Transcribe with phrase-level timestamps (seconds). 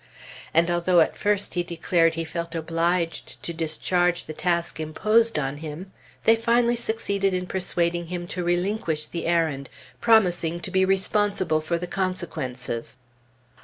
[0.51, 5.57] And although at first he declared he felt obliged to discharge the task imposed on
[5.57, 5.91] him,
[6.23, 9.69] they finally succeeded in persuading him to relinquish the errand,
[9.99, 12.97] promising to be responsible for the consequences.